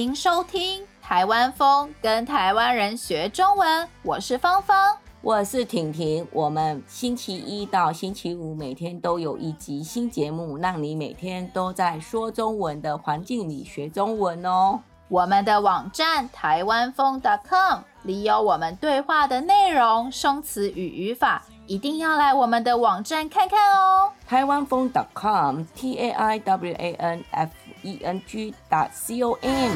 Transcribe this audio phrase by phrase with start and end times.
[0.00, 3.86] 迎收听台湾风，跟台湾人学中文。
[4.02, 6.26] 我是芳芳，我是婷婷。
[6.32, 14.80] 我们星期一到星期五每天都有一集新节目，让你每天都在说中文的环境里学中文哦。
[15.08, 24.10] 我们的网站台湾风 .com 里有我们对话的内容、生词与语法，一定要来我们的网站看看哦。
[24.26, 27.50] 台湾风 .com T A I W A N F
[27.82, 28.54] E N G
[28.92, 29.72] C O M。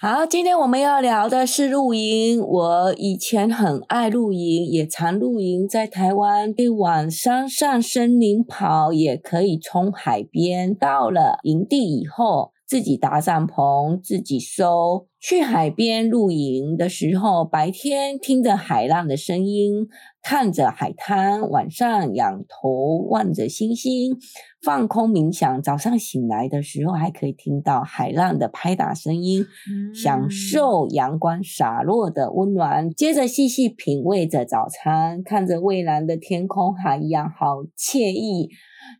[0.00, 2.40] 好，今天我们要聊的是露营。
[2.40, 10.72] 我以前很爱露营，也常露营，在台湾可以往山上森林跑，也可以从海边。
[10.72, 15.07] 到了营地以后，自己搭帐篷，自己收。
[15.20, 19.88] 去海边露营的时候，白天听着海浪的声音，
[20.22, 24.16] 看着海滩；晚上仰头望着星星，
[24.62, 25.60] 放空冥想。
[25.60, 29.44] 早上醒来的时候，还可以听到海浪的拍打声音，
[29.92, 32.88] 享受阳光洒落的温暖。
[32.90, 38.50] 接着细细品味着早餐，看着蔚蓝的天空，海洋，好惬意。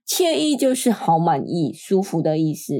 [0.06, 2.74] 惬意就是好满意、舒服的意思。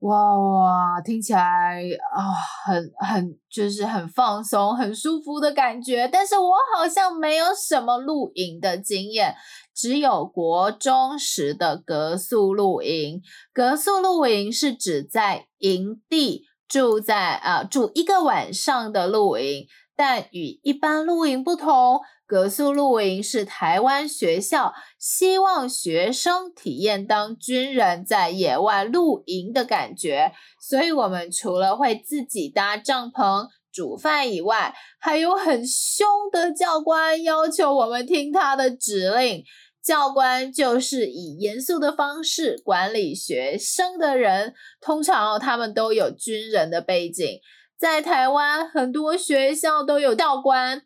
[0.00, 1.80] 哇哇，听起来
[2.12, 2.34] 啊、
[2.66, 6.08] 很很就是很放松、很舒服的感觉。
[6.08, 9.36] 但是我好像没有什么露营的经验，
[9.72, 13.22] 只有国中时的隔宿露营。
[13.52, 19.66] 隔宿露营是指在营地住在啊、住一个晚上的露营，
[20.02, 22.00] 但与一般露营不同。
[22.26, 39.44] 格宿露营是台湾学校希望学生体验当军人在野外露营的感觉，所以我们除了会自己搭帐篷、煮饭以外，还有很凶的教官要求我们听他的指令。
[39.80, 47.40] 教官就是以严肃的方式管理学生的人，通常他们都有军人的背景。
[47.82, 50.82] 在台湾，很多学校都有教官。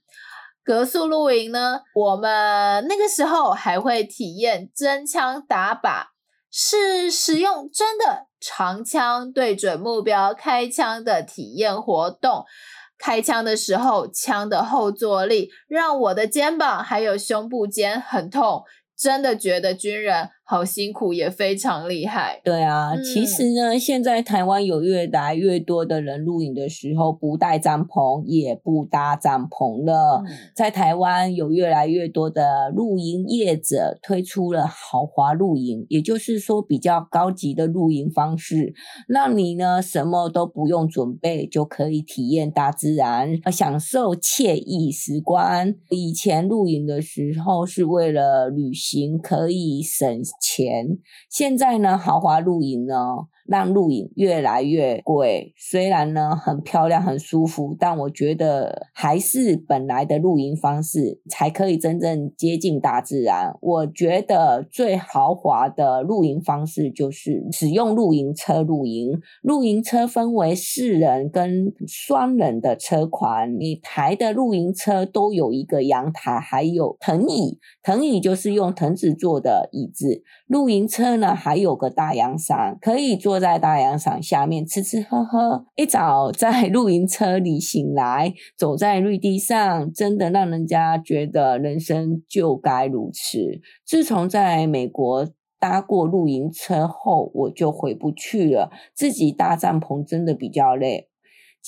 [0.65, 6.07] 隔宿露营呢，我们那个时候还会体验真枪打靶，
[6.51, 12.47] 是使用真的长枪对准目标开枪的体验活动。
[12.97, 18.65] 开枪的时候，枪的后坐力让我的肩膀还有胸部间很痛。
[18.97, 22.41] 真的觉得军人好辛苦，也非常厉害。
[22.43, 30.23] 对啊，嗯、其实呢，现在台湾有越来越多的人露营的时候不带帐篷，也不搭帐篷了。
[30.27, 38.73] 嗯、在台湾有越来越多的露营业者推出了豪华露营，也就是说比较高级的露营方式，
[39.07, 45.75] 让你呢什么都不用准备就可以体验大自然，享受惬意时光。
[45.91, 48.87] 以前露营的时候是为了旅行。
[48.87, 50.99] 行可以省钱，
[51.31, 52.97] 现在呢，豪华露营呢，
[53.49, 63.57] 让露营越来越贵，虽然呢很漂亮很舒服，但我觉得还是本来的露营方式才可以真正接近大自然。
[63.61, 69.21] 我觉得最豪华的露营方式就是使用露营车露营。
[69.43, 80.25] 露营车分为四人跟双人的车款，你台的露营车都有一个阳台，还有藤椅，藤椅就是用藤子做的椅子。
[80.49, 83.36] 露营车呢还有个大阳伞，可以坐。
[83.37, 93.61] 坐在大阳伞下面吃吃喝喝，一早在露营车里醒来，走在绿地上，真的让人家觉得人生就该如此。
[93.85, 95.29] 自从在美国
[95.61, 98.71] 搭过露营车后，我就回不去了。
[98.95, 101.11] 自己搭帐篷真的比较累。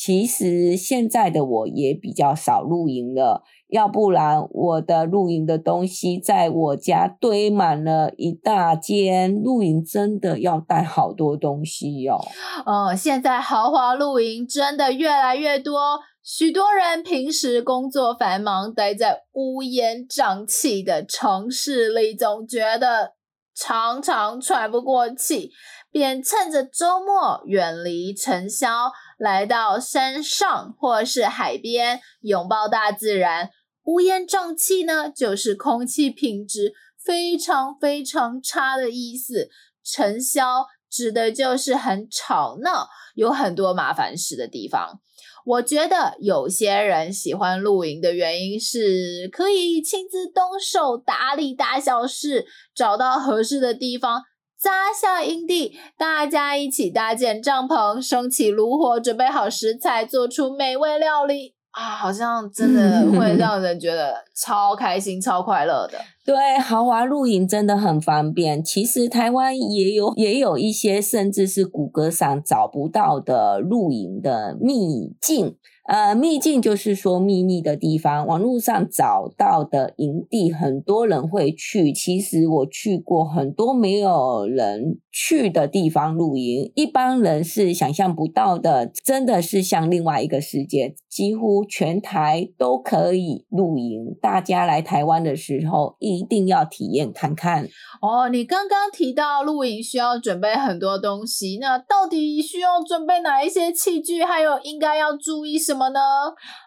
[0.00, 9.42] 其实现在的我也比较少露营了，要不然我的露营的东西在我家堆满了一大间。
[9.42, 12.16] 露营真的要带好多东西哟。
[12.64, 23.14] 哦，现在豪华露营真的越来越多，许多人平时工作繁忙，待在乌烟瘴气的城市里，总觉得
[23.52, 25.50] 常常喘不过气，
[25.90, 28.92] 便趁着周末远离尘嚣。
[29.18, 33.50] 来到山上或是海边，拥抱大自然。
[33.84, 36.72] 乌烟瘴气呢，就是空气品质
[37.02, 39.48] 非常非常差的意思。
[39.82, 45.00] 尘嚣指的就是很吵闹，有很多麻烦事的地方。
[45.44, 54.22] 我觉得有些人喜欢露营的原因是，可以亲自动手打理大小事，找到合适的地方。
[54.60, 61.94] 扎下营地，大家一起搭建帐篷，升起炉火，准备好食材，做出美味料理啊！
[61.94, 65.98] 好像真的会让 人觉得超开心、超快乐的。
[66.24, 68.62] 对，豪华露营真的很方便。
[68.62, 75.56] 其实台湾也有也有一些，甚至是谷歌上找不到的露营的秘境。
[75.88, 81.90] 呃，秘境就是说秘密的地方，网络上找到的营地，很多人会去。
[81.94, 90.94] 其实我去过很多没有人去的地方露营，一般人是想象不到的，真的是像另外一个世界。
[91.08, 97.66] 几乎全台都可以露营，大家来台湾的时候一定要体验看看。
[98.02, 104.22] 哦，你刚刚提到露营需要准备很多东西，那到底需要准备哪一些器具？
[104.22, 105.77] 还有应该要注意什？
[105.78, 106.00] 什么呢？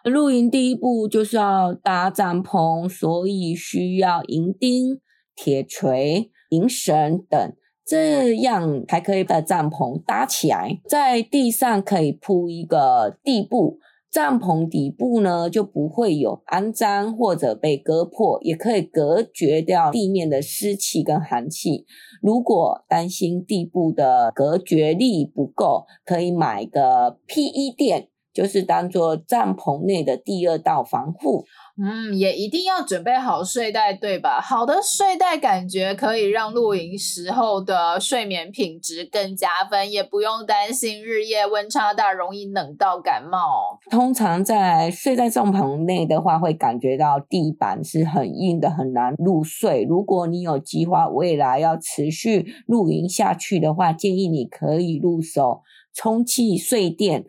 [0.04, 4.98] 露营第一步就是要搭帐篷，所以需要银钉、
[5.36, 7.52] 铁锤、营绳等，
[7.84, 10.80] 这样才可以把帐篷搭起来。
[10.88, 13.78] 在地上可以铺一个地布，
[14.10, 21.84] 帐篷底部呢就不会有肮脏或者被割破，也可以隔绝掉地面的湿气跟寒气。
[22.22, 28.08] 如果担心地布的隔绝力不够，可以买个 PE 垫。
[28.32, 31.44] 就是当做帐篷内的第二道防护。
[31.82, 34.38] 嗯，也一定要准备好睡袋，对吧？
[34.40, 43.80] 好的睡袋感觉可以让露营时候的睡眠品质更加分，也不用担心日夜温差大，容易冷到感冒。
[43.90, 49.82] 通常在睡在帐篷内的话，会感觉到地板是很硬的，很难入睡。
[49.84, 55.62] 如果你有计划未来要持续露营下去的话，建议你可以入手
[55.94, 57.24] 充气睡垫。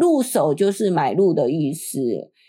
[0.00, 1.98] 入手就是买入的意思，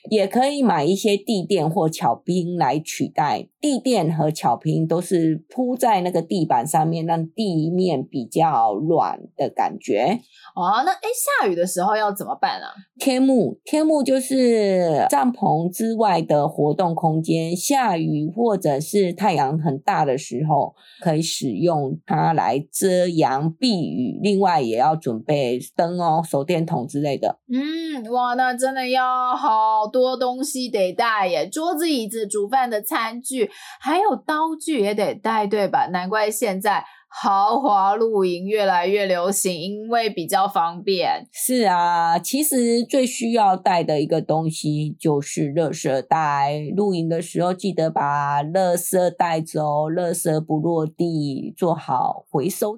[0.09, 3.47] 也可以买一些地垫或巧拼来取代。
[3.59, 10.19] 地垫和巧拼都是铺在那个地板上面，让地面比较软的感觉。
[10.55, 11.07] 哦，那诶，
[11.41, 12.69] 下雨的时候要怎么办啊？
[12.99, 17.55] 天幕，天幕就是帐篷之外的活动空间。
[17.55, 24.19] 下雨或者是太阳很大的时候，可以使用它来遮阳避雨。
[24.21, 27.39] 另外，也要准备灯哦，手电筒之类的。
[27.51, 33.49] 嗯，哇，那真的要好多东西得带耶，桌子、椅子、煮饭的餐具。
[33.79, 35.87] 还有刀具也得带，对吧？
[35.91, 41.27] 难怪现在豪华露营越来越流行，因为比较方便。
[41.33, 46.61] 是啊，其实最需要带的一个东西就是垃圾袋。
[46.75, 52.77] 露营的时候记得把垃圾带走，垃圾不落地，做好回收。